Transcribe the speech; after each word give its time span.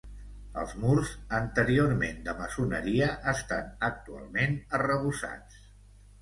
Els 0.59 0.71
murs 0.85 1.09
anteriorment 1.39 2.17
de 2.29 2.35
maçoneria, 2.39 3.11
estan 3.35 3.69
actualment 3.91 4.57
arrebossats. 4.81 5.63